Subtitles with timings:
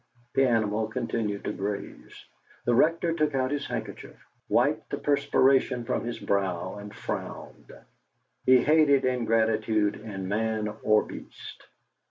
[0.33, 2.25] The animal continued to graze.
[2.65, 4.15] The Rector took out his handkerchief,
[4.49, 7.71] wiped the perspiration from his brow, and frowned.
[8.47, 11.67] He hated ingratitude in man or beast.